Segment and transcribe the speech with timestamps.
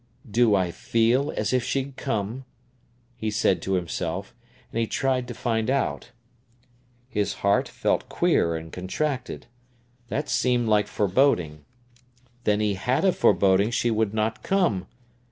[0.27, 2.43] "Do I feel as if she'd come?"
[3.15, 4.33] he said to himself,
[4.71, 6.09] and he tried to find out.
[7.07, 9.45] His heart felt queer and contracted.
[10.07, 11.65] That seemed like foreboding.
[12.45, 14.87] Then he had a foreboding she would not come!